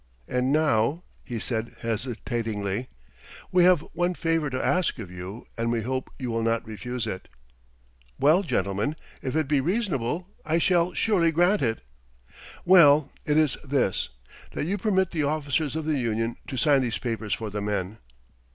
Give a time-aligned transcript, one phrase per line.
[0.27, 2.87] And now," he said hesitatingly,
[3.51, 7.05] "we have one favor to ask of you, and we hope you will not refuse
[7.05, 7.27] it."
[8.17, 11.81] "Well, gentlemen, if it be reasonable I shall surely grant it."
[12.65, 14.09] "Well, it is this:
[14.53, 17.99] That you permit the officers of the union to sign these papers for the men."